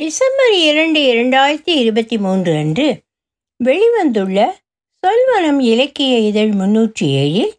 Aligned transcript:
December 0.00 0.52
இரண்டு 0.52 1.00
இரண்டாயிரத்தி 1.00 1.68
இருபத்தி 1.68 2.18
மூன்று 2.18 2.56
அன்று 2.56 3.02
வெளிவந்துள்ள 3.64 4.50
சொல்வனம் 5.06 5.58
இலக்கிய 5.58 6.18
இதழ் 6.18 6.48
முன்னூற்றி 6.48 7.00
ஏழில் 7.00 7.52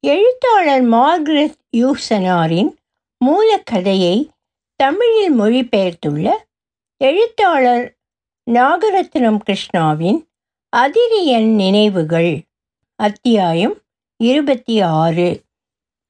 எழுத்தாளர் 0.00 0.82
மார்கரெட் 0.82 1.56
யூசனாரின் 1.76 2.74
மூலக்கதையை 3.24 4.28
தமிழில் 4.76 5.40
மொழிபெயர்த்துள்ள 5.40 6.30
எழுத்தாளர் 6.96 7.96
நாகரத்னம் 8.50 9.38
கிருஷ்ணாவின் 9.44 10.26
அதிரியன் 10.76 11.54
நினைவுகள் 11.54 12.42
அத்தியாயம் 12.96 13.80
இருபத்தி 14.16 14.80
ஆறு. 14.80 15.42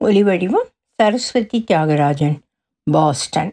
ஒலிவடிவம் 0.04 0.68
சரஸ்வதி 0.94 1.64
தியாகராஜன் 1.70 2.38
பாஸ்டன். 2.90 3.52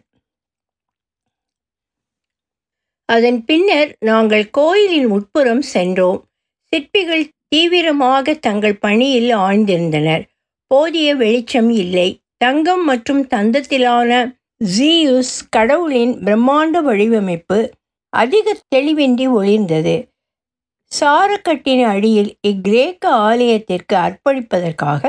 அதன் 3.08 3.38
பின்னர் 3.44 3.90
நாங்கள் 4.00 4.50
கோயிலின் 4.50 5.06
உட்புறம் 5.06 5.62
சென்றோம். 5.74 6.18
சிற்பிகள் 6.72 7.30
தீவிரமாக 7.48 8.34
தங்கள் 8.46 8.76
பணியில் 8.78 9.30
ஆழ்ந்திருந்தனர். 9.36 10.24
போதிய 10.70 11.08
வெளிச்சம் 11.14 11.70
இல்லை. 11.70 12.08
தங்கம் 12.36 12.84
மற்றும் 12.84 13.22
தந்தத்திலான 13.26 14.10
ஜீயுஸ் 14.76 15.36
கடவுளின் 15.50 16.14
பிரம்மாண்ட 16.18 16.76
வடிவமைப்பு 16.82 17.58
அதிக 18.12 18.56
தெளிவின்றி 18.74 19.26
ஒளிர்ந்தது. 19.38 19.96
சாரக்கட்டின் 20.92 21.84
அடியில் 21.84 22.30
இக்கிரேக்க 22.46 23.04
ஆலயத்திற்கு 23.28 23.94
அர்ப்பணிப்பதற்காக 23.96 25.02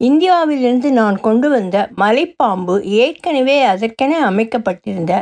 இந்தியாவிலிருந்து 0.00 0.88
நான் 0.90 1.16
கொண்டு 1.20 1.48
வந்த 1.48 1.76
மலைப்பாம்பு 1.96 2.74
ஏற்கனவே 3.00 3.56
அதற்கென 3.62 4.12
அமைக்கப்பட்டிருந்த 4.30 5.14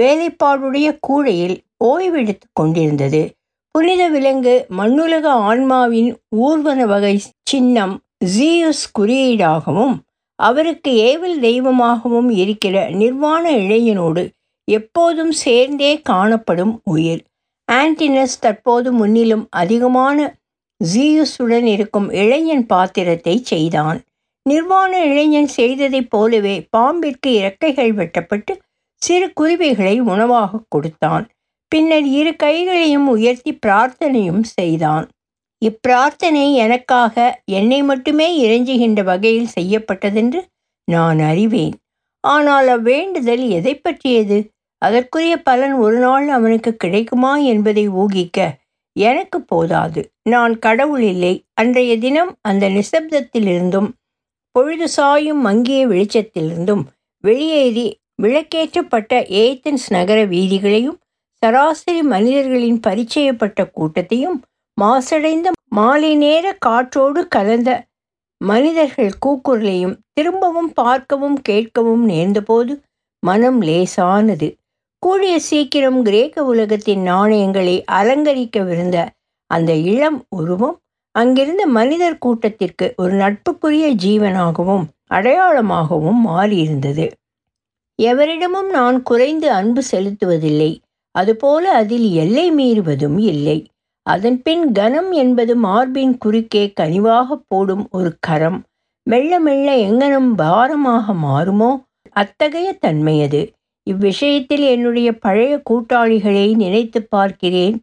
வேலைப்பாடுடைய 0.00 0.96
கூடையில் 1.00 1.56
ஓய்வெடுத்து 1.84 2.46
கொண்டிருந்தது. 2.52 3.22
புனித 3.70 4.08
விலங்கு 4.08 4.66
மண்ணுலக 4.68 5.30
ஆன்மாவின் 5.30 6.10
ஊர்வன 6.36 6.86
வகை 6.86 7.20
சின்னம் 7.42 7.94
ஜீயுஸ் 8.38 8.84
குறியீடாகவும் 8.98 9.94
அவருக்கு 10.38 10.90
ஏவல் 10.94 11.40
தெய்வமாகவும் 11.40 12.30
இருக்கிற 12.30 12.90
நிர்வாண 12.90 13.52
இழையனோடு 13.52 14.22
எப்போதும் 14.68 15.32
சேர்ந்தே 15.32 16.00
காணப்படும் 16.00 16.80
உயிர். 16.84 17.22
ஆன்டினஸ் 17.72 18.40
தற்போது 18.40 18.92
முன்னிலும் 18.92 19.46
அதிகமான 19.50 20.36
ஜீயுஸுடன் 20.80 21.66
இருக்கும் 21.74 22.10
இளைஞன் 22.10 22.66
பாத்திரத்தை 22.66 23.40
செய்தான். 23.42 23.98
நிர்வாண 24.42 25.04
இளைஞன் 25.04 25.50
செய்ததைப் 25.56 26.10
போலவே 26.10 26.68
பாம்பிற்கு 26.76 27.26
இறக்கைகள் 27.26 27.92
வெட்டப்பட்டு 27.92 28.58
சிறு 29.04 29.26
குருவிகளை 29.32 29.96
உணவாக 30.00 30.60
கொடுத்தான். 30.68 31.24
பின்னர் 31.72 32.06
இரு 32.18 32.32
கைகளையும் 32.36 33.06
உயர்த்தி 33.08 33.52
பிரார்த்தனையும் 33.66 34.42
செய்தான். 34.56 35.06
இப்பிரார்த்தனை 35.62 36.44
எனக்காக 36.54 37.16
என்னை 37.52 37.78
மட்டுமே 37.82 38.28
இறைஞ்சுகின்ற 38.44 39.00
வகையில் 39.02 39.54
செய்யப்பட்டதென்று 39.56 40.40
நான் 40.88 41.20
அறிவேன். 41.20 41.76
ஆனால் 42.24 42.68
அவ்வேண்டுதல் 42.68 43.44
எதை 43.48 43.74
பற்றியது? 43.76 44.38
அதற்குரிய 44.82 45.34
பலன் 45.42 45.74
ஒரு 45.74 45.98
நாள் 45.98 46.26
அவனுக்கு 46.28 46.70
கிடைக்குமா 46.76 47.32
என்பதை 47.52 47.84
ஊகிக்க 48.02 48.38
எனக்கு 48.96 49.38
போதாது. 49.42 50.00
நான் 50.28 50.54
கடவுள் 50.58 51.04
இல்லை. 51.12 51.34
அன்றைய 51.54 51.92
தினம் 51.98 52.32
அந்த 52.40 52.64
நிசப்தத்திலிருந்தும் 52.68 53.88
பொழுது 54.54 54.86
சாயும் 54.88 55.40
மங்கிய 55.40 55.80
வெளிச்சத்திலிருந்தும் 55.88 56.84
வெளியேறி 57.24 57.86
விளக்கேற்றப்பட்ட 58.18 59.12
ஏத்தன்ஸ் 59.42 59.86
நகர 59.88 60.18
வீதிகளையும் 60.24 60.98
சராசரி 61.42 62.02
மனிதர்களின் 62.02 62.80
பரிச்சயப்பட்ட 62.86 63.70
கூட்டத்தையும் 63.70 64.38
மாசடைந்த 64.80 65.48
மாலை 65.68 66.12
நேர 66.16 66.46
காற்றோடு 66.66 67.20
கலந்த 67.28 67.70
மனிதர்கள் 68.40 69.12
கூக்குரலையும் 69.26 69.96
திரும்பவும் 70.12 70.70
பார்க்கவும் 70.72 71.38
கேட்கவும் 71.48 72.04
நேர்ந்தபோது 72.04 72.72
மனம் 73.22 73.60
லேசானது. 73.62 74.48
கூடிய 75.02 75.34
சீக்கிரம் 75.40 76.00
கிரேக்க 76.02 76.44
உலகத்தின் 76.44 77.02
நாணயங்களை 77.02 77.76
அலங்கரிக்கவிருந்த 77.92 78.98
அந்த 79.50 79.72
இளம் 79.92 80.18
உருவம் 80.28 80.76
அங்கிருந்த 81.14 81.66
மனிதர் 81.66 82.18
கூட்டத்திற்கு 82.18 82.86
ஒரு 82.96 83.12
நட்புக்குரிய 83.12 83.86
ஜீவனாகவும் 84.04 84.84
அடையாளமாகவும் 85.08 86.20
மாறியிருந்தது. 86.26 87.06
எவரிடமும் 87.98 88.70
நான் 88.70 89.02
குறைந்து 89.02 89.50
அன்பு 89.50 89.82
செலுத்துவதில்லை. 89.92 90.70
அதுபோல 91.14 91.72
அதில் 91.72 92.12
எல்லை 92.12 92.46
மீறுவதும் 92.52 93.18
இல்லை. 93.24 93.58
அதன்பின் 94.06 94.72
கனம் 94.72 95.10
என்பது 95.12 95.56
மார்பின் 95.56 96.18
குறுக்கே 96.18 96.72
கனிவாக 96.80 97.36
போடும் 97.48 97.84
ஒரு 97.90 98.10
கரம். 98.20 98.58
மெல்ல 99.06 99.40
மெல்ல 99.40 99.68
எங்கனம் 99.88 100.30
பாரமாக 100.34 101.14
மாறுமோ? 101.26 101.70
அத்தகைய 102.10 102.68
தன்மையது 102.80 103.40
இவ்விஷயத்தில் 103.86 104.64
என்னுடைய 104.68 105.08
பழைய 105.18 105.54
கூட்டாளிகளை 105.70 106.46
நினைத்து 106.54 107.00
பார்க்கிறேன். 107.06 107.76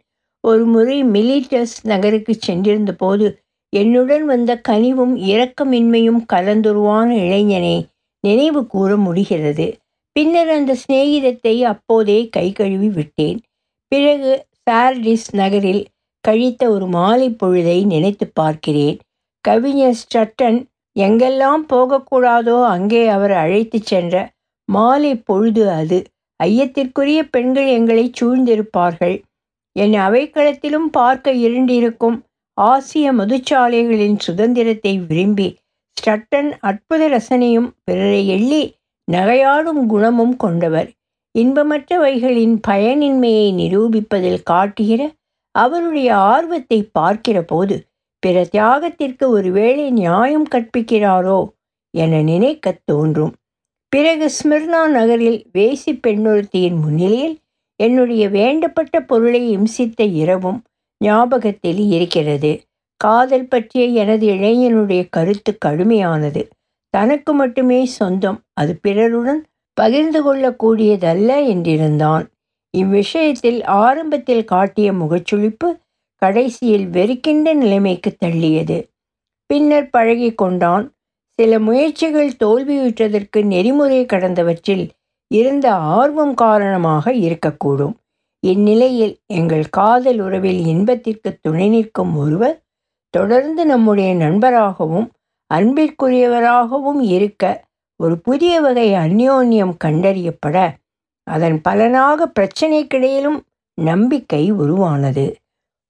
ஒரு 0.43 0.65
முறை 0.65 1.03
மிலிட்டஸ் 1.05 1.75
நகருக்கு 1.83 2.33
சென்றிருந்த 2.37 2.93
போது 2.93 3.25
என்னுடன் 3.73 4.25
வந்த 4.25 4.51
கனிவும் 4.69 5.13
இரக்கமின்மையும் 5.31 6.21
கலந்துருவான 6.33 7.09
இளைஞனை 7.25 7.75
நினைவு 8.23 8.61
கூற 8.67 8.97
முடிகிறது. 8.97 9.67
பின்னர் 10.15 10.49
அந்த 10.49 10.71
சிநேகிதத்தை 10.81 11.55
அப்போதே 11.63 12.19
கை 12.29 12.47
கழுவி 12.51 12.89
விட்டேன். 12.89 13.39
பிறகு 13.91 14.31
சார்டிஸ் 14.69 15.29
நகரில் 15.35 15.83
கழித்த 16.23 16.61
ஒரு 16.71 16.87
மாலை 16.87 17.29
பொழுதை 17.43 17.77
நினைத்து 17.85 18.25
பார்க்கிறேன். 18.33 18.97
கவிஞர் 19.45 19.99
ஸ்டட்டன் 20.01 20.59
எங்கெல்லாம் 20.95 21.63
போகக்கூடாதோ 21.73 22.57
அங்கே 22.65 23.03
அவர் 23.07 23.33
அழைத்து 23.33 23.79
சென்ற 23.81 24.15
மாலை 24.69 25.13
பொழுது 25.29 25.63
அது. 25.71 25.99
ஐயத்திற்குரிய 26.39 27.19
பெண்கள் 27.29 27.69
எங்களை 27.77 28.05
சூழ்ந்திருப்பார்கள். 28.19 29.15
என் 29.75 29.95
அவைக்களத்திலும் 30.07 30.89
பார்க்க 30.91 31.33
இருண்டிருக்கும் 31.45 32.17
ஆசிய 32.57 33.07
மதுச்சாலைகளின் 33.13 34.17
சுதந்திரத்தை 34.17 34.93
விரும்பி 35.09 35.47
ஸ்டட்டன் 35.97 36.49
அற்புத 36.59 37.07
ரசனையும் 37.07 37.69
பிறரை 37.83 38.21
எள்ளி 38.27 38.63
நகையாடும் 39.11 39.85
குணமும் 39.85 40.37
கொண்டவர். 40.37 40.91
இன்பமற்றவைகளின் 41.39 42.59
பயனின்மையை 42.67 43.53
நிரூபிப்பதில் 43.53 44.41
காட்டுகிற 44.43 45.11
அவருடைய 45.51 46.15
ஆர்வத்தை 46.15 46.89
பார்க்கிற 46.91 47.41
போது 47.41 47.85
பிற 48.19 48.47
தியாகத்திற்கு 48.51 49.27
ஒருவேளை 49.27 49.91
நியாயம் 49.91 50.47
கற்பிக்கிறாரோ 50.55 51.47
என 51.97 52.21
நினைக்கத் 52.21 52.81
தோன்றும். 52.85 53.35
பிறகு 53.89 54.31
ஸ்மிர்னா 54.31 54.89
நகரில் 54.89 55.49
வேசி 55.53 55.99
பெண்ணொருத்தியின் 56.07 56.81
முன்னிலையில் 56.81 57.39
என்னுடைய 57.75 58.29
வேண்டப்பட்ட 58.29 58.99
பொருளை 59.07 59.57
இம்சித்த 59.57 60.13
இரவும் 60.13 60.63
ஞாபகத்தில் 60.97 61.89
இருக்கிறது. 61.89 62.61
காதல் 62.97 63.47
பற்றிய 63.47 63.85
எனது 63.85 64.27
இளைஞனுடைய 64.27 65.07
கருத்து 65.09 65.57
கடுமையானது. 65.65 66.49
தனக்கு 66.93 67.33
மட்டுமே 67.33 67.85
சொந்தம். 67.85 68.39
அது 68.53 68.79
பிறருடன் 68.81 69.41
பகிர்ந்து 69.77 70.19
கொள்ளக்கூடியதல்ல 70.25 71.29
என்றிருந்தான். 71.53 72.25
இவ்விஷயத்தில் 72.73 73.59
ஆரம்பத்தில் 73.63 74.43
காட்டிய 74.43 74.91
முகச்சுளிப்பு 74.91 75.69
கடைசியில் 76.21 76.87
வெறுக்கின்ற 76.87 77.53
நிலைமைக்கு 77.53 78.11
தள்ளியது. 78.25 78.77
பின்னர் 79.45 79.89
பழகி 79.89 80.29
கொண்டான். 80.33 80.85
சில 81.39 81.59
முயற்சிகள் 81.59 82.31
தோல்வியுற்றதற்கு 82.43 83.39
நெறிமுறை 83.43 84.05
கடந்தவற்றில் 84.05 84.85
இருந்த 85.31 85.73
ஆர்வம் 85.73 86.33
காரணமாக 86.33 87.13
இருக்கக்கூடும். 87.13 87.95
இந்நிலையில் 88.43 89.15
எங்கள் 89.33 89.65
காதல் 89.69 90.19
உறவில் 90.19 90.61
இன்பத்திற்கு 90.65 91.29
துணை 91.41 91.67
நிற்கும் 91.69 92.13
ஒருவர் 92.15 92.57
தொடர்ந்து 93.13 93.65
நம்முடைய 93.65 94.13
நண்பராகவும் 94.15 95.07
அன்பிற்குரியவராகவும் 95.51 97.01
இருக்க 97.01 97.63
ஒரு 97.99 98.19
புதிய 98.19 98.61
வகை 98.61 98.89
அந்யோன்யம் 98.93 99.73
கண்டறியப்பட 99.83 100.57
அதன் 101.23 101.61
பலனாக 101.61 102.31
பிரச்சனைக்கிடையிலும் 102.39 103.39
நம்பிக்கை 103.77 104.51
உருவானது. 104.51 105.25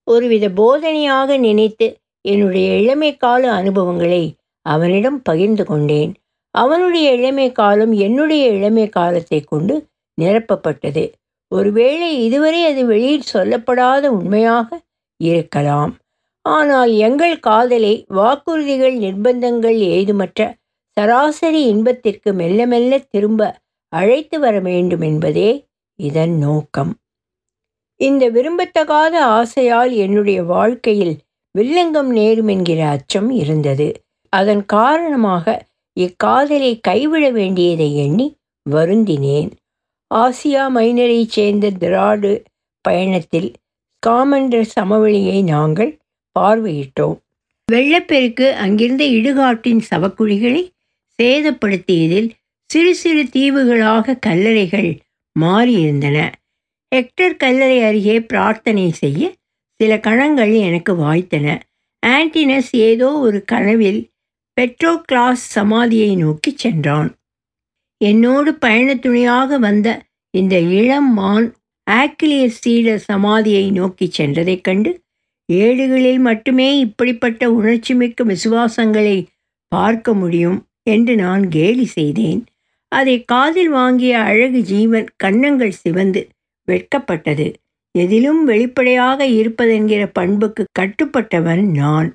ஒருவித 0.07 0.45
போதனையாக 0.49 1.37
நினைத்து 1.37 1.87
என்னுடைய 2.21 2.77
இளமை 2.77 3.11
கால 3.17 3.51
அனுபவங்களை 3.51 4.23
அவனிடம் 4.65 5.21
பகிர்ந்து 5.21 5.63
கொண்டேன். 5.65 6.11
அவனுடைய 6.55 7.13
இளமை 7.13 7.51
காலம் 7.51 7.91
என்னுடைய 7.91 8.47
இளமை 8.47 8.89
காலத்தை 8.89 9.39
கொண்டு 9.41 9.75
நிரப்பப்பட்டது. 10.17 11.05
ஒருவேளை 11.51 12.23
இதுவரை 12.23 12.65
அது 12.65 12.85
வெளியில் 12.85 13.31
சொல்லப்படாத 13.33 14.05
உண்மையாக 14.07 14.79
இருக்கலாம். 15.21 15.93
ஆனால் 16.45 16.91
எங்கள் 16.97 17.39
காதலை 17.39 18.05
வாக்குறுதிகள் 18.09 18.95
நிர்பந்தங்கள் 18.97 19.77
ஏதுமற்ற 19.95 20.39
சராசரி 20.97 21.61
இன்பத்திற்கு 21.63 22.33
மெல்ல 22.33 22.65
மெல்ல 22.65 22.97
திரும்ப 23.09 23.41
அழைத்து 23.93 24.39
வர 24.39 24.55
வேண்டும் 24.59 25.01
என்பதே 25.01 25.49
இதன் 25.99 26.35
நோக்கம். 26.37 26.91
இந்த 27.99 28.23
விரும்பத்தகாத 28.29 29.15
ஆசையால் 29.31 29.91
என்னுடைய 29.95 30.43
வாழ்க்கையில் 30.43 31.15
வில்லங்கம் 31.55 32.11
நேரும் 32.11 32.47
என்கிற 32.47 32.79
அச்சம் 32.87 33.29
இருந்தது. 33.29 33.87
அதன் 34.33 34.65
காரணமாக 34.65 35.45
இக்காதலை 35.97 36.71
கைவிட 36.81 37.25
வேண்டியதை 37.31 37.89
எண்ணி 37.97 38.27
வருந்தினேன். 38.65 39.49
ஆசியா 40.11 40.63
மைனரைச் 40.77 41.27
சேர்ந்த 41.27 41.71
திராடு 41.79 42.31
பயணத்தில் 42.85 43.49
காமண்டர் 44.03 44.69
சமவெளியை 44.75 45.39
நாங்கள் 45.43 45.91
பார்வையிட்டோம். 46.39 47.17
வெள்ளப்பெருக்கு 47.67 48.47
அங்கிருந்த 48.55 49.03
இடுகாட்டின் 49.17 49.81
சவக்குழிகளை 49.89 50.63
சேதப்படுத்தியதில் 51.19 52.29
சிறு 52.69 52.95
சிறு 52.95 53.23
தீவுகளாக 53.23 54.17
கல்லறைகள் 54.27 54.91
மாறியிருந்தன. 55.35 56.17
ஹெக்டர் 56.91 57.35
கல்லறை 57.37 57.77
அருகே 57.83 58.21
பிரார்த்தனை 58.21 58.91
செய்ய 58.91 59.31
சில 59.79 59.99
கணங்கள் 59.99 60.53
எனக்கு 60.53 60.93
வாய்த்தன. 60.95 61.47
ஆன்டினஸ் 62.07 62.71
ஏதோ 62.71 63.09
ஒரு 63.17 63.39
கனவில் 63.45 64.01
பெட்ரோக்ளாஸ் 64.57 65.45
சமாதியை 65.55 66.17
நோக்கி 66.17 66.51
சென்றான். 66.55 67.09
என்னோடு 68.01 68.51
பயணத்துணையாக 68.65 69.59
வந்த 69.59 69.87
இந்த 70.33 70.59
இளம் 70.59 71.13
மான் 71.13 71.47
ஆக்கிலியஸ் 71.91 72.59
சீடர் 72.63 73.03
சமாதியை 73.11 73.71
நோக்கி 73.71 74.11
சென்றதைக் 74.17 74.61
கண்டு 74.61 74.91
ஏடுகளில் 75.59 76.19
மட்டுமே 76.19 76.79
இப்படிப்பட்ட 76.79 77.49
உணர்ச்சிமிக்க 77.51 78.23
விசுவாசங்களை 78.23 79.17
பார்க்க 79.71 80.13
முடியும் 80.13 80.59
என்று 80.83 81.13
நான் 81.15 81.43
கேலி 81.49 81.85
செய்தேன். 81.85 82.41
அதை 82.91 83.15
காதில் 83.23 83.69
வாங்கிய 83.69 84.13
அழகு 84.21 84.61
ஜீவன் 84.61 85.07
கன்னங்கள் 85.23 85.79
சிவந்து 85.83 86.21
வெட்கப்பட்டது. 86.67 87.47
எதிலும் 87.95 88.41
வெளிப்படையாக 88.43 89.25
இருப்பதென்கிற 89.25 90.01
பண்புக்கு 90.13 90.63
கட்டுப்பட்டவன் 90.79 91.63
நான். 91.71 92.09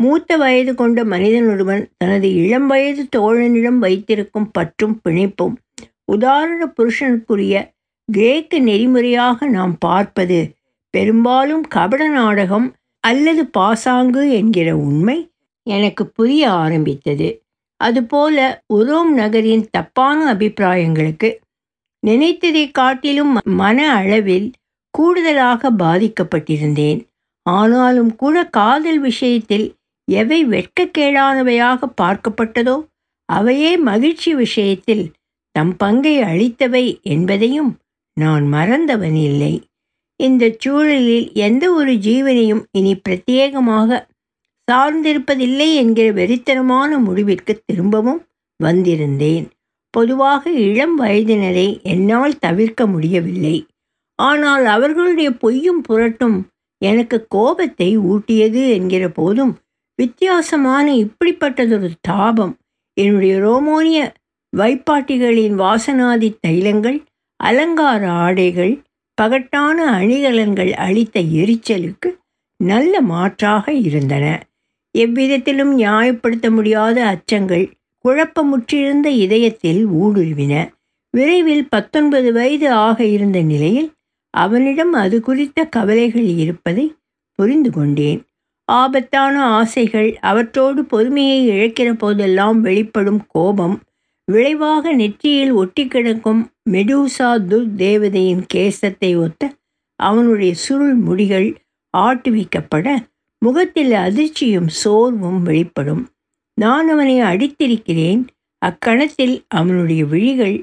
மூத்த 0.00 0.36
வயது 0.36 0.72
கொண்ட 0.74 1.04
மனிதன் 1.04 1.48
ஒருவன் 1.48 1.82
தனது 1.96 2.28
இளம் 2.34 2.66
வயது 2.66 3.02
தோழனிடம் 3.16 3.78
வைத்திருக்கும் 3.78 4.48
பற்றும் 4.50 4.96
பிணைப்பும் 5.04 5.54
உதாரண 6.04 6.62
புருஷனுக்குரிய 6.76 7.56
கிரேக்க 8.08 8.58
நெறிமுறையாக 8.58 9.46
நாம் 9.48 9.74
பார்ப்பது 9.78 10.38
பெரும்பாலும் 10.96 11.64
கபட 11.68 12.02
நாடகம் 12.08 12.66
அல்லது 13.04 13.42
பாசாங்கு 13.46 14.22
என்கிற 14.32 14.68
உண்மை 14.76 15.18
எனக்கு 15.66 16.06
புரிய 16.06 16.50
ஆரம்பித்தது. 16.50 17.28
அதுபோல 17.80 18.36
உரோம் 18.74 19.12
நகரின் 19.12 19.64
தப்பான 19.70 20.18
அபிப்பிராயங்களுக்கு 20.34 21.28
நினைத்ததை 22.02 22.64
காட்டிலும் 22.70 23.32
மன 23.44 23.78
அளவில் 23.94 24.48
கூடுதலாக 24.94 25.70
பாதிக்கப்பட்டிருந்தேன். 25.78 27.00
ஆனாலும் 27.46 28.12
கூட 28.16 28.36
காதல் 28.50 29.00
விஷயத்தில் 29.00 29.66
எவை 30.08 30.40
வெட்கக்கேடானவையாக 30.46 31.88
பார்க்கப்பட்டதோ 32.02 32.76
அவையே 33.28 33.72
மகிழ்ச்சி 33.76 34.30
விஷயத்தில் 34.34 35.04
தம் 35.54 35.74
பங்கை 35.76 36.14
அளித்தவை 36.22 36.84
என்பதையும் 37.02 37.70
நான் 38.16 38.44
மறந்தவன் 38.52 39.18
இல்லை. 39.30 39.54
இந்த 40.22 40.44
சூழலில் 40.58 41.28
எந்த 41.46 41.64
ஒரு 41.72 41.92
ஜீவனையும் 42.06 42.62
இனி 42.70 42.92
பிரத்யேகமாக 43.06 44.00
சார்ந்திருப்பதில்லை 44.68 45.68
என்கிற 45.74 46.06
வெறித்தனமான 46.12 46.98
முடிவிற்கு 46.98 47.52
திரும்பவும் 47.66 48.20
வந்திருந்தேன். 48.60 49.46
பொதுவாக 49.94 50.50
இளம் 50.66 50.94
வயதினரை 51.00 51.68
என்னால் 51.82 52.38
தவிர்க்க 52.38 52.82
முடியவில்லை. 52.86 53.56
ஆனால் 54.18 54.64
அவர்களுடைய 54.66 55.28
பொய்யும் 55.34 55.82
புரட்டும் 55.88 56.38
எனக்கு 56.82 57.16
கோபத்தை 57.28 57.90
ஊட்டியது 58.12 58.62
என்கிற 58.74 59.04
போதும் 59.08 59.52
வித்தியாசமான 59.98 60.86
இப்படிப்பட்டதொரு 61.04 61.90
தாபம் 62.00 62.54
என்னுடைய 62.96 63.34
ரோமோனிய 63.38 64.00
வைப்பாட்டிகளின் 64.52 65.56
வாசனாதி 65.58 66.30
தைலங்கள் 66.46 66.98
அலங்கார 67.40 68.02
ஆடைகள் 68.24 68.74
பகட்டான 69.20 69.78
அணிகலன்கள் 69.98 70.72
அளித்த 70.86 71.20
எரிச்சலுக்கு 71.20 72.08
நல்ல 72.60 73.00
மாற்றாக 73.00 73.72
இருந்தன. 73.72 74.24
எவ்விதத்திலும் 74.94 75.78
நியாயப்படுத்த 75.78 76.50
முடியாத 76.50 76.98
அச்சங்கள் 77.04 77.64
குழப்பமுற்றிருந்த 78.04 79.06
இதயத்தில் 79.06 79.82
ஊடுருவின. 79.88 80.54
விரைவில் 81.14 81.68
பத்தொன்பது 81.68 82.32
வயது 82.32 82.68
ஆக 82.70 83.04
இருந்த 83.04 83.42
நிலையில் 83.42 83.92
அவனிடம் 84.30 84.92
அது 84.92 85.20
குறித்த 85.20 85.64
கவலைகள் 85.64 86.28
இருப்பதை 86.36 86.94
புரிந்து 87.38 87.70
கொண்டேன். 87.70 88.20
ஆபத்தான 88.68 89.34
ஆசைகள் 89.44 90.10
அவற்றோடு 90.20 90.84
பொறுமையை 90.84 91.38
இழக்கிற 91.50 91.92
போதெல்லாம் 91.92 92.60
வெளிப்படும் 92.60 93.22
கோபம் 93.26 93.76
விளைவாக 94.24 94.92
நெற்றியில் 94.92 95.50
ஒட்டி 95.50 95.86
கிடக்கும் 95.86 96.42
மெடூசா 96.70 97.30
துர் 97.48 97.68
தேவதையின் 97.76 98.44
கேசத்தை 98.54 99.10
ஒத்த 99.16 99.52
அவனுடைய 100.00 100.54
சுருள் 100.54 100.98
முடிகள் 100.98 101.48
ஆட்டுவிக்கப்பட 101.96 103.06
முகத்தில் 103.38 103.92
அதிர்ச்சியும் 103.92 104.70
சோர்வும் 104.82 105.42
வெளிப்படும். 105.42 106.02
நான் 106.54 106.88
அவனை 106.88 107.20
அடித்திருக்கிறேன். 107.20 108.22
அக்கணத்தில் 108.62 109.44
அவனுடைய 109.48 110.04
விழிகள் 110.04 110.56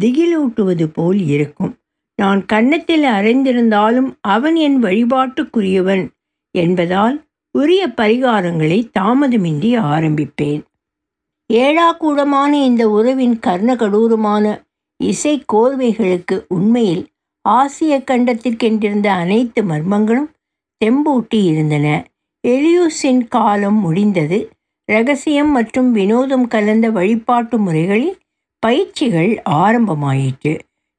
திகிலூட்டுவது 0.00 0.86
போல் 0.86 1.20
இருக்கும். 1.26 1.78
நான் 2.18 2.46
கன்னத்தில் 2.46 3.04
அறைந்திருந்தாலும் 3.04 4.10
அவன் 4.20 4.56
என் 4.56 4.82
வழிபாட்டுக்குரியவன் 4.82 6.04
என்பதால் 6.54 7.16
உரிய 7.58 7.82
பரிகாரங்களை 7.96 8.78
தாமதமின்றி 8.98 9.70
ஆரம்பிப்பேன். 9.78 10.62
ஏழாக்கூடமான 11.54 12.52
இந்த 12.52 12.88
உறவின் 12.88 13.38
கர்ணகடூரமான 13.46 14.44
இசை 14.96 15.44
கோர்வைகளுக்கு 15.52 16.44
உண்மையில் 16.48 17.06
ஆசிய 17.40 18.02
கண்டத்திற்கென்றிருந்த 18.06 19.06
அனைத்து 19.06 19.62
மர்மங்களும் 19.62 20.30
தெம்பூட்டி 20.84 21.40
இருந்தன. 21.44 21.86
எலியூஸின் 22.48 23.28
காலம் 23.28 23.78
முடிந்தது. 23.78 24.38
ரகசியம் 24.84 25.50
மற்றும் 25.50 25.92
வினோதம் 25.92 26.46
கலந்த 26.48 26.90
வழிபாட்டு 26.90 27.58
முறைகளில் 27.58 28.18
பயிற்சிகள் 28.58 29.42
ஆரம்பமாயிற்று. 29.50 30.58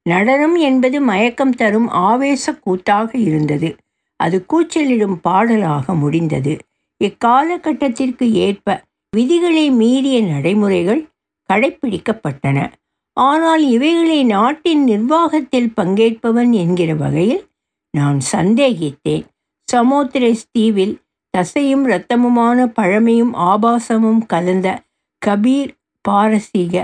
நடனம் 0.10 0.56
என்பது 0.56 1.02
மயக்கம் 1.02 1.52
தரும் 1.52 1.88
ஆவேச 1.88 2.54
கூத்தாக 2.54 3.18
இருந்தது. 3.18 3.76
அது 4.16 4.46
கூச்சலிடும் 4.46 5.18
பாடலாக 5.22 5.96
முடிந்தது. 5.96 6.58
இக்காலகட்டத்திற்கு 7.04 8.32
ஏற்ப 8.32 8.82
விதிகளை 9.16 9.66
மீறிய 9.72 10.18
நடைமுறைகள் 10.24 11.02
கடைப்பிடிக்கப்பட்டன. 11.50 12.60
ஆனால் 13.18 13.64
இவைகளை 13.70 14.24
நாட்டின் 14.24 14.84
நிர்வாகத்தில் 14.84 15.74
பங்கேற்பவன் 15.82 16.52
என்கிற 16.52 16.94
வகையில் 16.94 17.44
நான் 17.94 18.20
சந்தேகித்தேன். 18.32 19.26
சமோத்ரேஸ் 19.68 20.50
தீவில் 20.52 20.96
தசையும் 21.34 21.84
இரத்தமுமான 21.88 22.66
பழமையும் 22.68 23.34
ஆபாசமும் 23.34 24.22
கலந்த 24.28 24.68
கபீர் 25.22 25.72
பாரசீக 26.06 26.76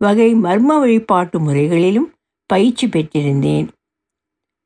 வகை 0.00 0.30
மர்ம 0.34 0.78
வழிபாட்டு 0.78 1.38
முறைகளிலும் 1.40 2.08
பயிற்சி 2.50 2.86
பெற்றிருந்தேன். 2.86 3.66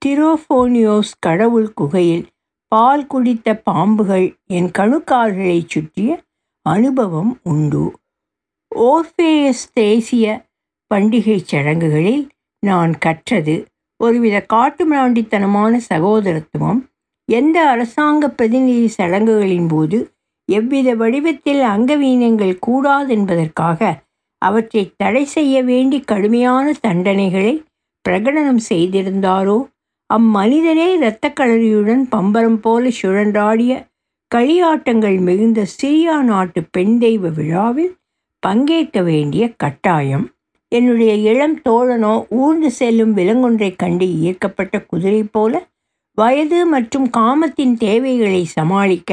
திரோஃபோனியோஸ் 0.03 1.13
கடவுள் 1.19 1.71
குகையில் 1.73 2.25
பால் 2.73 3.07
குடித்த 3.07 3.63
பாம்புகள் 3.71 4.27
என் 4.47 4.71
கணுக்கால்களை 4.79 5.59
சுற்றிய 5.67 6.11
அனுபவம் 6.67 7.33
உண்டு. 7.43 7.83
ஓர்ஃபேயஸ் 8.73 9.65
தேசிய 9.73 10.27
பண்டிகை 10.95 11.37
சடங்குகளில் 11.45 12.23
நான் 12.63 12.93
கற்றது 12.99 13.57
ஒருவித 14.01 14.37
காட்டுமிராண்டித்தனமான 14.53 15.73
சகோதரத்துவம். 15.89 16.81
எந்த 17.29 17.57
அரசாங்க 17.69 18.29
பிரதிநிதி 18.29 18.89
சடங்குகளின் 18.89 19.69
போது 19.69 19.99
எவ்வித 20.49 20.89
வடிவத்தில் 20.95 21.63
அங்கவீனங்கள் 21.75 22.57
கூடாதென்பதற்காக 22.67 23.81
அவற்றை 24.43 24.85
தடை 24.97 25.25
செய்ய 25.25 25.63
வேண்டி 25.63 26.01
கடுமையான 26.01 26.73
தண்டனைகளை 26.87 27.55
பிரகடனம் 28.05 28.63
செய்திருந்தாரோ? 28.69 29.59
அம்மனிதனே 30.11 30.89
இரத்தக்களரியுடன் 30.99 32.03
பம்பரம் 32.11 32.61
போல 32.61 32.91
சுழன்றாடிய 33.03 33.73
களியாட்டங்கள் 34.35 35.17
மிகுந்த 35.21 35.61
சிரியா 35.73 36.15
நாட்டு 36.23 36.61
பெண் 36.71 36.95
தெய்வ 36.99 37.29
விழாவில் 37.29 37.93
பங்கேற்க 38.43 39.03
வேண்டிய 39.03 39.45
கட்டாயம். 39.57 40.25
என்னுடைய 40.73 41.13
இளம் 41.31 41.55
தோழனோ 41.69 42.15
ஊர்ந்து 42.29 42.71
செல்லும் 42.71 43.13
விலங்கொன்றை 43.17 43.77
கண்டு 43.77 44.07
ஈர்க்கப்பட்ட 44.21 44.81
குதிரை 44.87 45.23
போல 45.23 45.63
வயது 46.19 46.67
மற்றும் 46.67 47.07
காமத்தின் 47.11 47.77
தேவைகளை 47.77 48.43
சமாளிக்க 48.45 49.13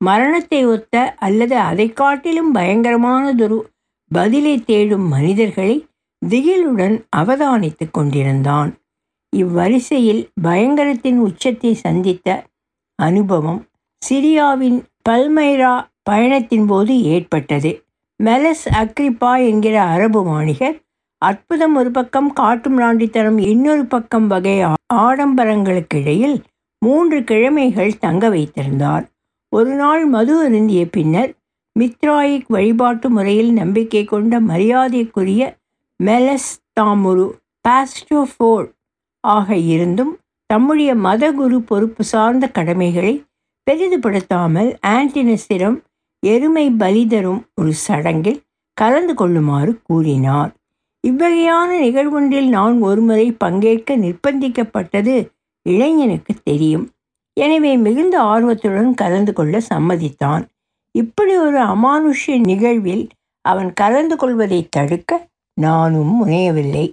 மரணத்தை 0.00 0.60
ஒத்த 0.66 1.14
அல்லது 1.18 1.56
அதை 1.58 1.86
காட்டிலும் 1.92 2.50
பயங்கரமானதொரு 2.54 3.58
பதிலை 4.10 4.56
தேடும் 4.64 5.06
மனிதர்களை 5.08 5.76
திகிலுடன் 6.22 6.96
அவதானித்து 7.16 7.86
கொண்டிருந்தான். 7.90 8.70
இவ்வரிசையில் 9.32 10.22
பயங்கரத்தின் 10.42 11.18
உச்சத்தை 11.18 11.74
சந்தித்த 11.74 12.28
அனுபவம் 12.98 13.62
சிரியாவின் 14.08 14.78
பல்மைரா 15.08 15.74
பயணத்தின் 16.02 16.66
போது 16.66 17.02
ஏற்பட்டது. 17.02 17.70
மெலஸ் 18.20 18.66
அக்ரிப்பா 18.72 19.46
என்கிற 19.46 19.82
அரபு 19.82 20.20
வாணிகர் 20.22 20.76
அற்புதம் 21.22 21.76
ஒரு 21.76 21.90
பக்கம் 21.90 22.32
காட்டு 22.32 22.68
மிராண்டித்தனம் 22.70 23.38
இன்னொரு 23.46 23.84
பக்கம் 23.84 24.26
வகை 24.26 24.54
ஆடம்பரங்களுக்கு 24.94 26.00
இடையில் 26.00 26.36
மூன்று 26.82 27.18
கிழமைகள் 27.20 27.98
தங்க 27.98 28.28
வைத்திருந்தார். 28.28 29.04
ஒரு 29.52 29.72
நாள் 29.74 30.04
மது 30.06 30.34
அருந்திய 30.44 30.82
பின்னர் 30.90 31.32
மித்ராயிக் 31.76 32.48
வழிபாட்டு 32.48 33.10
முறையில் 33.10 33.52
நம்பிக்கை 33.52 34.04
கொண்ட 34.04 34.40
மரியாதைக்குரிய 34.40 35.42
மெலஸ் 36.00 36.50
தாமுரு 36.80 37.26
பாஸ்டோஃபோர் 37.68 38.66
ஆக 39.24 39.56
இருந்தும் 39.56 40.12
தம்முடைய 40.50 40.94
மதகுரு 40.96 41.58
பொறுப்பு 41.58 42.04
சார்ந்த 42.04 42.48
கடமைகளை 42.48 43.14
பெரிதுபடுத்தாமல் 43.66 44.70
ஆன்டினஸிடம் 44.86 45.76
எருமை 46.22 46.66
பலி 46.70 47.06
தரும் 47.06 47.40
ஒரு 47.54 47.72
சடங்கில் 47.86 48.40
கலந்து 48.76 49.14
கொள்ளுமாறு 49.14 49.72
கூறினார். 49.82 50.50
இவ்வகையான 51.04 51.70
நிகழ்வொன்றில் 51.80 52.48
நான் 52.48 52.76
ஒருமுறை 52.80 53.26
பங்கேற்க 53.44 53.96
நிர்பந்திக்கப்பட்டது 53.96 55.14
இளைஞனுக்கு 55.66 56.34
தெரியும். 56.42 56.86
எனவே 57.36 57.72
மிகுந்த 57.76 58.16
ஆர்வத்துடன் 58.22 58.92
கலந்து 58.94 59.32
கொள்ள 59.32 59.60
சம்மதித்தான். 59.70 60.44
இப்படி 60.94 61.34
ஒரு 61.36 61.58
அமானுஷ்ய 61.64 62.36
நிகழ்வில் 62.40 63.04
அவன் 63.44 63.70
கலந்து 63.72 64.16
கொள்வதை 64.16 64.60
தடுக்க 64.70 65.10
நானும் 65.56 66.12
முனையவில்லை. 66.14 66.86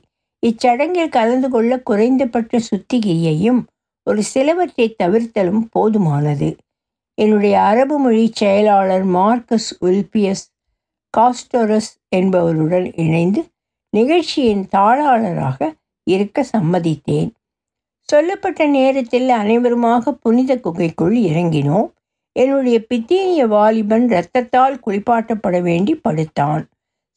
இச்சடங்கில் 0.43 1.15
கலந்து 1.17 1.47
கொள்ள 1.49 1.71
குறைந்தபட்ச 1.79 2.59
சுத்திகையையும் 2.69 3.61
ஒரு 4.03 4.23
சிலவற்றை 4.23 4.95
தவிர்த்தலும் 5.03 5.63
போதுமானது. 5.75 6.57
என்னுடைய 7.13 7.61
அரபு 7.61 7.99
மொழி 7.99 8.31
செயலாளர் 8.33 9.05
மார்க்கஸ் 9.05 9.69
உல்பியஸ் 9.81 10.45
காஸ்டோரஸ் 11.17 11.91
என்பவருடன் 12.15 12.87
இணைந்து 12.95 13.41
நிகழ்ச்சியின் 13.89 14.67
தாளாளராக 14.77 15.71
இருக்க 16.03 16.45
சம்மதித்தேன். 16.57 17.31
சொல்லப்பட்ட 18.09 18.65
நேரத்தில் 18.65 19.29
அனைவருமாக 19.29 20.11
புனித 20.11 20.59
குகைக்குள் 20.59 21.15
இறங்கினோம். 21.15 21.89
என்னுடைய 22.31 22.85
பித்தீனிய 22.89 23.47
வாலிபன் 23.47 24.07
இரத்தத்தால் 24.07 24.79
குளிப்பாட்டப்பட 24.85 25.61
வேண்டி 25.61 25.95
படுத்தான். 25.95 26.63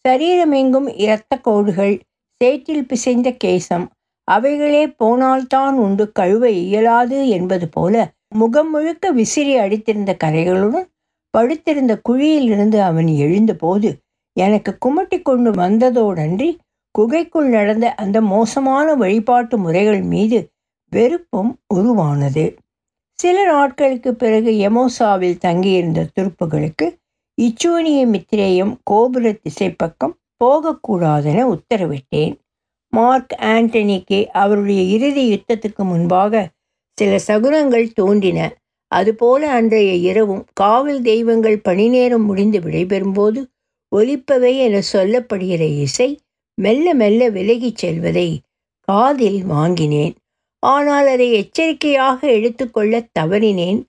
சரீரமெங்கும் 0.09 0.89
இரத்த 0.97 1.39
கோடுகள் 1.39 2.01
சேற்றில் 2.41 2.87
பிசைந்த 2.87 3.29
கேசம் 3.45 3.87
அவைகளே 4.29 4.89
போனால்தான் 4.89 5.77
உண்டு 5.77 6.13
கழுவ 6.13 6.51
இயலாது 6.51 7.29
என்பது 7.29 7.69
போல 7.69 7.95
முகம் 8.29 8.71
முழுக்க 8.71 9.11
விசிறி 9.11 9.59
அடித்திருந்த 9.59 10.17
கரைகளுடன் 10.25 10.89
படுத்திருந்த 11.31 11.93
குழியிலிருந்து 12.09 12.79
அவன் 12.81 13.07
எழுந்தபோது 13.07 13.91
எனக்கு 14.37 14.79
குமட்டி 14.85 15.19
கொண்டு 15.23 15.51
வந்ததோடன்றி 15.51 16.49
குகைக்குள் 16.95 17.49
நடந்த 17.49 17.95
அந்த 17.95 18.21
மோசமான 18.21 18.95
வழிபாட்டு 18.95 19.59
முறைகள் 19.59 20.03
மீது 20.03 20.39
வெறுப்பும் 20.93 21.53
உருவானது. 21.75 22.45
சில 23.19 23.45
நாட்களுக்கு 23.45 24.15
பிறகு 24.15 24.51
எமோசாவில் 24.69 25.39
தங்கியிருந்த 25.39 26.01
துருப்புகளுக்கு 26.15 26.87
இச்சூனிய 27.39 28.01
மித்திரேயம் 28.07 28.75
கோபுர 28.83 29.33
திசைப்பக்கம் 29.43 30.15
போகக்கூடாதென 30.45 31.45
உத்தரவிட்டேன். 31.55 32.35
மார்க் 32.93 33.35
ஆண்டனிக்கு 33.45 34.19
அவருடைய 34.33 34.83
இறுதி 34.97 35.25
யுத்தத்துக்கு 35.33 35.83
முன்பாக 35.85 36.49
சில 36.99 37.19
சகுனங்கள் 37.27 37.89
தோன்றின. 37.95 38.39
அதுபோல 38.93 39.49
அன்றைய 39.51 39.93
இரவும் 40.11 40.45
காவல் 40.53 41.01
தெய்வங்கள் 41.03 41.59
பணி 41.59 41.89
நேரம் 41.89 42.25
முடிந்து 42.25 42.59
விடைபெறும்போது 42.61 43.41
ஒலிப்பவை 43.93 44.53
என 44.57 44.81
சொல்லப்படுகிற 44.93 45.63
இசை 45.81 46.09
மெல்ல 46.59 46.95
மெல்ல 46.95 47.31
விலகிச் 47.31 47.77
செல்வதை 47.77 48.29
காதில் 48.89 49.45
வாங்கினேன். 49.45 50.15
ஆனால் 50.63 51.07
அதை 51.07 51.33
எச்சரிக்கையாக 51.33 52.19
எடுத்துக்கொள்ள 52.29 53.03
தவறினேன். 53.19 53.81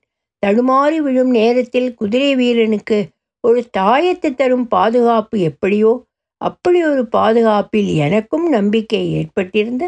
தடுமாறி 0.42 0.96
விழும் 0.96 1.30
நேரத்தில் 1.30 1.94
குதிரை 1.94 2.32
வீரனுக்கு 2.36 2.98
ஒரு 3.44 3.60
தாயத்து 3.78 4.28
தரும் 4.34 4.66
பாதுகாப்பு 4.68 5.36
எப்படியோ 5.40 5.92
அப்படி 6.40 6.84
ஒரு 6.84 7.04
பாதுகாப்பில் 7.08 7.90
எனக்கும் 7.96 8.46
நம்பிக்கை 8.48 9.02
ஏற்பட்டிருந்த 9.12 9.84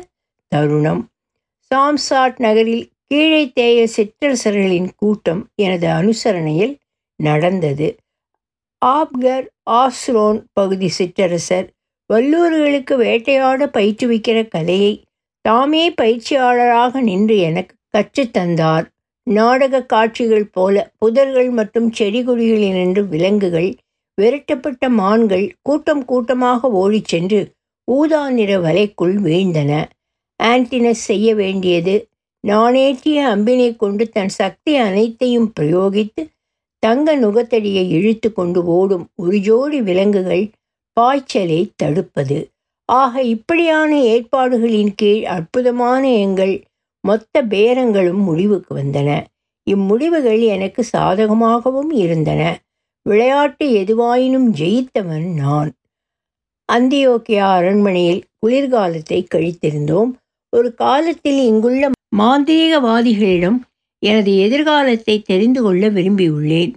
தருணம். 0.53 1.03
சாம்சாட் 1.71 2.39
நகரில் 2.39 2.87
கீழே 3.07 3.43
தேய 3.55 3.79
சிற்றரசர்களின் 3.97 4.91
கூட்டம் 4.97 5.43
எனது 5.55 5.87
அனுசரணையில் 5.89 6.75
நடந்தது. 7.21 7.89
ஆப்கர் 8.83 9.47
ஆஸ்ரோன் 9.81 10.39
பகுதி 10.53 10.89
சிற்றரசர் 10.99 11.67
வல்லூர்களுக்கு 12.11 12.95
வேட்டையாட 12.97 13.67
பயிற்றுவிக்கிற 13.67 14.39
கலையை 14.49 14.93
தாமே 15.45 15.85
பயிற்சியாளராக 15.91 17.01
நின்று 17.01 17.37
எனக்கு 17.39 17.75
கற்றுத்தந்தார் 17.97 18.87
நாடக 19.27 19.83
காட்சிகள் 19.85 20.49
போல 20.51 20.75
புதர்கள் 20.99 21.51
மற்றும் 21.51 21.89
செடி 21.93 22.21
கொடிகளினின்று 22.25 23.03
விலங்குகள் 23.09 23.71
விரட்டப்பட்ட 24.21 24.89
மான்கள் 25.01 25.47
கூட்டம் 25.63 26.05
கூட்டமாக 26.05 26.71
ஓடிச் 26.83 27.11
சென்று 27.13 27.41
ஊதா 27.89 28.23
நிற 28.31 28.53
வலைக்குள் 28.59 29.17
வீழ்ந்தன. 29.27 29.73
ஆன்டினஸ் 30.41 31.03
செய்ய 31.11 31.35
வேண்டியது 31.35 31.95
நானேற்றிய 32.45 33.19
அம்பினை 33.35 33.71
கொண்டு 33.77 34.05
தன் 34.09 34.33
சக்தி 34.41 34.73
அனைத்தையும் 34.77 35.49
பிரயோகித்து 35.61 36.23
தங்க 36.83 37.17
நுகத்தடியை 37.17 37.85
இழுத்து 37.89 38.29
கொண்டு 38.33 38.61
ஓடும் 38.77 39.05
ஒரு 39.15 39.37
ஜோடி 39.39 39.81
விலங்குகள் 39.81 40.45
பாய்ச்சலை 40.97 41.61
தடுப்பது. 41.77 42.39
ஆக 42.89 43.23
இப்படியான 43.35 43.91
ஏற்பாடுகளின் 44.05 44.95
கீழ் 44.95 45.25
அற்புதமான 45.27 46.03
எங்கள் 46.17 46.55
மொத்த 47.05 47.43
பேரங்களும் 47.43 48.23
முடிவுக்கு 48.29 48.73
வந்தன. 48.77 49.11
இம்முடிவுகள் 49.67 50.41
எனக்கு 50.47 50.83
சாதகமாகவும் 50.97 51.93
இருந்தன. 51.95 52.43
விளையாட்டு 53.03 53.67
எதுவாயினும் 53.67 54.49
ஜெயித்தவன் 54.59 55.35
நான். 55.35 55.73
அந்தியோக்கியா 56.73 57.47
அரண்மனையில் 57.57 58.23
குளிர்காலத்தை 58.39 59.27
கழித்திருந்தோம். 59.35 60.11
ஒரு 60.51 60.75
காலத்தில் 60.75 61.39
இங்குள்ள 61.47 61.91
மாந்திரீகவாதிகளிடம் 62.19 63.59
எனது 63.99 64.37
எதிர்காலத்தை 64.37 65.23
தெரிந்து 65.23 65.63
கொள்ள 65.63 65.91
விரும்பியுள்ளேன். 65.91 66.75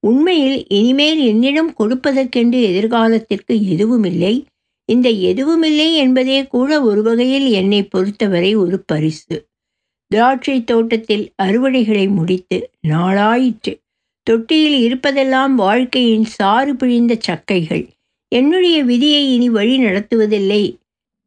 உண்மையில் 0.00 0.68
இனிமேல் 0.68 1.18
என்னிடம் 1.18 1.74
கொடுப்பதற்கென்று 1.78 2.58
எதிர்காலத்திற்கு 2.62 3.68
எதுவுமில்லை. 3.68 4.44
இந்த 4.84 5.08
எதுவுமில்லை 5.10 5.94
என்பதே 5.94 6.46
கூட 6.46 6.82
ஒரு 6.82 7.02
வகையில் 7.02 7.50
என்னை 7.50 7.82
பொறுத்தவரை 7.82 8.54
ஒரு 8.54 8.82
பரிசு. 8.86 9.46
திராட்சை 10.06 10.64
தோட்டத்தில் 10.64 11.32
அறுவடைகளை 11.42 12.08
முடித்து 12.08 12.70
நாளாயிற்று. 12.88 13.72
தொட்டியில் 14.26 14.78
இருப்பதெல்லாம் 14.86 15.52
வாழ்க்கையின் 15.54 16.24
சாறு 16.24 16.72
பிழிந்த 16.76 17.12
சக்கைகள். 17.28 17.84
என்னுடைய 18.32 18.76
விதியை 18.84 19.22
இனி 19.34 19.48
வழி 19.48 19.76
நடத்துவதில்லை 19.78 20.62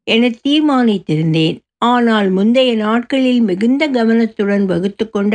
என 0.06 0.30
தீர்மானித்திருந்தேன். 0.48 1.56
ஆனால் 1.84 2.28
முந்தைய 2.30 2.74
நாட்களில் 2.76 3.40
மிகுந்த 3.40 3.82
கவனத்துடன் 3.88 4.64
வகுத்து 4.64 5.04
கொண்ட 5.10 5.34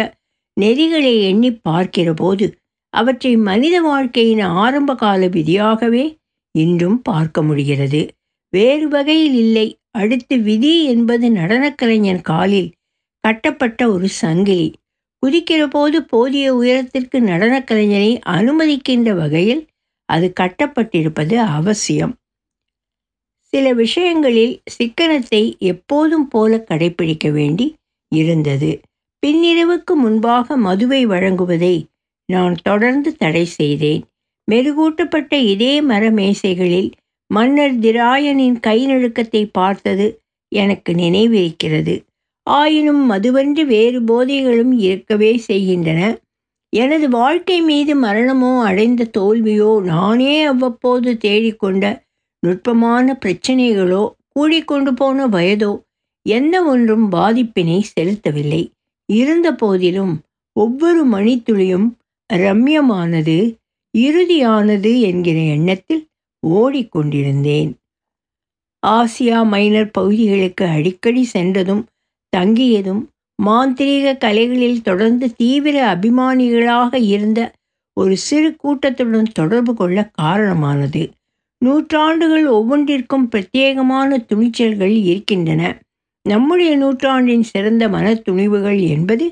நெறிகளை 0.62 1.14
எண்ணி 1.22 1.50
பார்க்கிறபோது 1.70 2.46
அவற்றை 2.94 3.38
மனித 3.38 3.82
வாழ்க்கையின் 3.82 4.44
ஆரம்ப 4.64 4.96
கால 4.96 5.28
விதியாகவே 5.28 6.06
இன்றும் 6.56 7.02
பார்க்க 7.02 7.42
முடிகிறது. 7.44 8.02
வேறு 8.54 8.88
வகையில் 8.88 9.36
இல்லை. 9.36 9.68
அடுத்து 9.92 10.36
விதி 10.40 10.74
என்பது 10.84 11.28
நடனக்கலைஞன் 11.30 12.22
காலில் 12.22 12.70
கட்டப்பட்ட 13.24 13.82
ஒரு 13.92 14.08
சங்கிலி. 14.08 14.68
குதிக்கிற 15.24 15.68
போது 15.68 16.04
போதிய 16.04 16.56
உயரத்திற்கு 16.56 17.22
நடனக் 17.22 17.68
கலைஞரை 17.72 18.12
அனுமதிக்கின்ற 18.30 19.14
வகையில் 19.14 19.64
அது 20.10 20.34
கட்டப்பட்டிருப்பது 20.40 21.36
அவசியம். 21.50 22.14
சில 23.54 23.74
விஷயங்களில் 23.74 24.62
சிக்கனத்தை 24.78 25.58
எப்போதும் 25.64 26.28
போல 26.28 26.66
கடைபிடிக்க 26.70 27.32
வேண்டி 27.32 27.68
இருந்தது. 28.12 28.72
பின்னிரவுக்கு 29.24 29.94
முன்பாக 29.96 30.58
மதுவை 30.58 31.08
வழங்குவதை 31.08 31.76
நான் 32.30 32.56
தொடர்ந்து 32.64 33.16
தடை 33.16 33.46
செய்தேன். 33.46 34.04
மெருகூட்டப்பட்ட 34.52 35.34
இதே 35.46 35.82
மர 35.82 36.12
மேசைகளில் 36.12 36.90
மன்னர் 37.32 37.76
திராயனின் 37.80 38.60
கை 38.60 38.88
நழுக்கத்தை 38.88 39.50
பார்த்தது 39.52 40.08
எனக்கு 40.52 40.94
நினைவிருக்கிறது. 40.94 41.96
ஆயினும் 42.48 43.04
மதுவன்று 43.12 43.64
வேறு 43.66 44.00
போதைகளும் 44.02 44.74
இருக்கவே 44.80 45.38
செய்கின்றன. 45.38 46.02
எனது 46.74 47.10
வாழ்க்கை 47.10 47.62
மீது 47.62 47.94
மரணமோ 47.96 48.52
அடைந்த 48.62 49.10
தோல்வியோ 49.18 49.72
நானே 49.82 50.44
அவ்வப்போது 50.44 51.12
தேடிக்கொண்ட 51.26 51.86
நுட்பமான 52.44 53.18
பிரச்சனைகளோ 53.26 54.04
கூடிக்கொண்டு 54.32 54.92
போன 54.94 55.28
வயதோ 55.28 55.72
எந்த 56.26 56.56
ஒன்றும் 56.64 57.06
பாதிப்பினை 57.12 57.80
செலுத்தவில்லை. 57.94 58.62
இருந்த 59.10 59.48
போதிலும் 59.54 60.14
ஒவ்வொரு 60.56 61.02
மணித்துளியும் 61.12 61.88
ரம்யமானது 62.34 63.38
இறுதியானது 63.94 64.92
என்கிற 65.00 65.38
எண்ணத்தில் 65.56 66.04
ஓடிக்கொண்டிருந்தேன். 66.44 67.72
ஆசியா 68.84 69.40
மைனர் 69.46 69.92
பகுதிகளுக்கு 69.92 70.66
அடிக்கடி 70.66 71.24
சென்றதும் 71.34 71.84
தங்கியதும் 72.38 73.04
மாந்திரீக 73.40 74.14
கலைகளில் 74.16 74.82
தொடர்ந்து 74.82 75.26
தீவிர 75.36 75.78
அபிமானிகளாக 75.96 76.96
இருந்த 77.14 77.40
ஒரு 77.98 78.18
சிறு 78.18 78.50
கூட்டத்துடன் 78.56 79.30
தொடர்பு 79.34 79.74
கொள்ள 79.74 80.00
காரணமானது. 80.22 81.04
நூற்றாண்டுகள் 81.62 82.46
ஒவ்வொன்றிற்கும் 82.50 83.26
பிரத்யேகமான 83.32 84.18
துணிச்சல்கள் 84.30 84.96
இருக்கின்றன. 85.04 85.62
நம்முடைய 86.26 86.72
நூற்றாண்டின் 86.76 87.44
சிறந்த 87.44 87.84
மன 87.90 88.14
துணிவுகள் 88.16 88.80
என்பது 88.88 89.26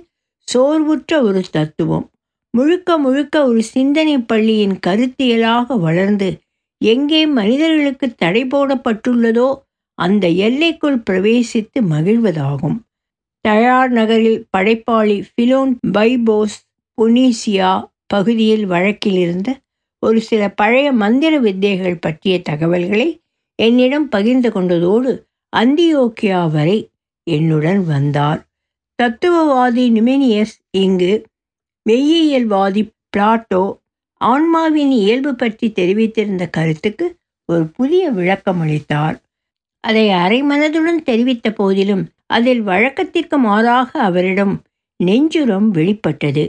சோர்வுற்ற 0.48 1.22
ஒரு 1.22 1.42
தத்துவம். 1.52 2.06
முழுக்க 2.54 2.98
முழுக்க 2.98 3.36
ஒரு 3.48 3.62
சிந்தனை 3.64 4.16
பள்ளியின் 4.22 4.78
கருத்தியலாக 4.88 5.78
வளர்ந்து 5.80 6.30
எங்கே 6.82 7.22
மனிதர்களுக்கு 7.26 8.08
தடை 8.16 8.42
போடப்பட்டுள்ளதோ 8.46 9.48
அந்த 9.98 10.26
எல்லைக்குள் 10.46 11.04
பிரவேசித்து 11.10 11.80
மகிழ்வதாகும். 11.92 12.78
டயார் 13.48 13.90
நகரில் 13.90 14.48
படைப்பாளி 14.58 15.24
ஃபிலோன் 15.30 15.76
பைபோஸ் 15.98 16.58
புனீசியா 17.02 17.90
பகுதியில் 18.08 18.66
வழக்கில் 18.66 19.18
இருந்த 19.18 19.60
ஒரு 20.00 20.22
சில 20.22 20.50
பழைய 20.50 20.92
மந்திர 20.92 21.40
வித்தைகள் 21.40 22.00
பற்றிய 22.00 22.42
தகவல்களை 22.42 23.22
என்னிடம் 23.56 24.10
பகிர்ந்து 24.10 24.50
கொண்டதோடு 24.50 25.12
அந்தியோக்கியா 25.56 26.52
வரை 26.52 26.90
என்னுடன் 27.24 27.86
வந்தார். 27.86 28.46
தத்துவவாதி 29.04 29.86
நிமினியஸ் 29.92 30.56
இங்கு 30.72 31.26
மெய்யியல்வாதி 31.90 32.90
பிளாட்டோ 33.18 33.80
ஆன்மாவின் 34.22 34.92
இயல்பு 34.92 35.36
பற்றி 35.36 35.68
தெரிவித்திருந்த 35.68 36.50
கருத்துக்கு 36.50 37.16
ஒரு 37.46 37.68
புதிய 37.68 38.10
விளக்கம் 38.10 38.62
அளித்தார் 38.62 39.22
அதை 39.80 40.08
அரைமனதுடன் 40.08 41.02
தெரிவித்த 41.04 41.52
போதிலும் 41.52 42.08
அதில் 42.36 42.62
வழக்கத்திற்கு 42.62 43.38
மாறாக 43.38 43.90
அவரிடம் 44.00 44.54
நெஞ்சுரம் 45.00 45.70
வெளிப்பட்டது. 45.70 46.44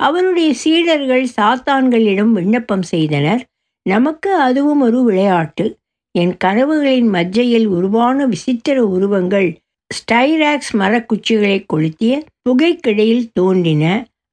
அவருடைய 0.00 0.50
சீடர்கள் 0.54 1.26
சாத்தான்களிடம் 1.36 2.32
விண்ணப்பம் 2.32 2.86
செய்தனர். 2.92 3.42
நமக்கு 3.86 4.30
அதுவும் 4.38 4.80
ஒரு 4.80 4.98
விளையாட்டு. 5.02 5.66
என் 6.14 6.34
கனவுகளின் 6.44 7.08
மஜ்ஜையில் 7.16 7.68
உருவான 7.68 8.26
விசித்திர 8.26 8.78
உருவங்கள் 8.86 9.48
ஸ்டைராக்ஸ் 9.90 10.72
மரக்குச்சிகளை 10.72 11.58
கொளுத்திய 11.72 12.14
புகைக்கிடையில் 12.42 13.26
தோன்றின 13.32 13.84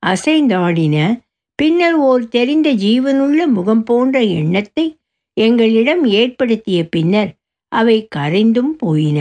அசைந்தாடின. 0.04 0.98
பின்னர் 1.60 1.98
ஓர் 2.10 2.24
தெரிந்த 2.28 2.70
ஜீவனுள்ள 2.84 3.42
முகம் 3.48 3.84
போன்ற 3.84 4.16
எண்ணத்தை 4.40 4.86
எங்களிடம் 5.38 6.04
ஏற்படுத்திய 6.20 6.80
பின்னர் 6.90 7.32
அவை 7.72 7.98
கரைந்தும் 8.16 8.74
போயின. 8.78 9.20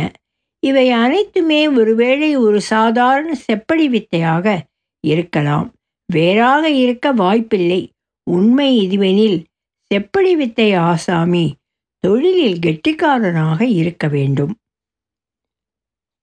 இவை 0.65 0.91
அனைத்துமே 0.91 1.69
ஒருவேளை 1.69 2.37
ஒரு 2.37 2.61
சாதாரண 2.61 3.39
செப்படி 3.47 3.87
வித்தையாக 3.89 4.61
இருக்கலாம். 5.07 5.73
வேறாக 6.13 6.71
இருக்க 6.71 7.13
வாய்ப்பில்லை. 7.13 7.91
உண்மை 8.31 8.89
இதுவெனில் 8.89 9.45
செப்படி 9.91 10.33
வித்தை 10.37 10.75
ஆசாமி 10.75 11.55
தொழிலில் 11.99 12.59
கெட்டிக்காரனாக 12.59 13.61
இருக்க 13.63 14.09
வேண்டும். 14.09 14.55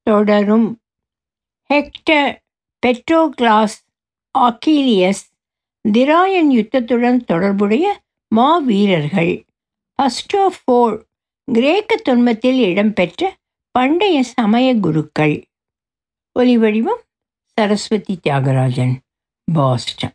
தொடரும். 0.03 0.79
ஹெக்டர் 1.73 2.37
பெட்ரோகிளாஸ் 2.83 3.77
ஆக்கீலியஸ் 4.39 5.23
திராயன் 5.87 6.49
யுத்தத்துடன் 6.49 7.17
தொடர்புடைய 7.17 8.01
மாவீரர்கள். 8.35 9.45
ஃபஸ்ட் 9.97 10.35
ஆஃப் 10.37 10.59
ஃபோர் 10.65 10.97
கிரேக்க 11.51 12.01
தொன்மத்தில் 12.09 12.59
இடம்பெற்ற 12.59 13.39
பண்டைய 13.71 14.23
சமய 14.23 14.75
குருக்கள். 14.75 15.45
ஒலிவடிவம் 16.39 17.01
சரஸ்வதி 17.53 18.19
தியாகராஜன். 18.23 18.97
பாஸ்டன். 19.53 20.13